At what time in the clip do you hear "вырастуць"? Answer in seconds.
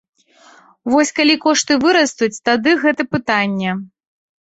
1.85-2.33